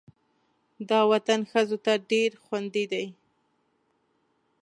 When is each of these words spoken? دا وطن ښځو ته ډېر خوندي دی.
دا 0.89 0.99
وطن 1.11 1.39
ښځو 1.51 1.77
ته 1.85 1.93
ډېر 2.11 2.31
خوندي 2.43 2.85
دی. 2.91 3.05